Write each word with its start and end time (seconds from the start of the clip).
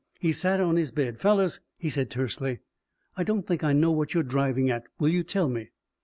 He 0.19 0.31
sat 0.31 0.59
on 0.59 0.77
his 0.77 0.89
bed. 0.89 1.19
"Fellows," 1.19 1.59
he 1.77 1.87
said 1.87 2.09
tersely, 2.09 2.61
"I 3.15 3.23
don't 3.23 3.45
think 3.45 3.63
I 3.63 3.71
know 3.71 3.91
what 3.91 4.15
you're 4.15 4.23
driving 4.23 4.67
at. 4.67 4.87
Will 4.97 5.09
you 5.09 5.21
tell 5.21 5.47
me?" 5.47 5.69